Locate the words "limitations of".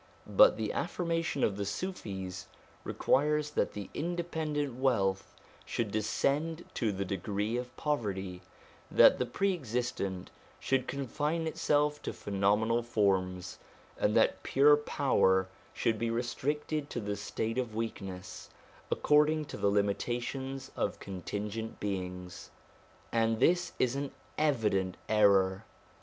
19.69-20.99